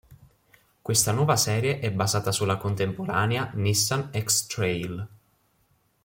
Questa 0.81 1.11
nuova 1.11 1.35
serie 1.37 1.77
è 1.77 1.91
basata 1.91 2.31
sulla 2.31 2.57
contemporanea 2.57 3.51
Nissan 3.53 4.09
X-Trail. 4.09 5.07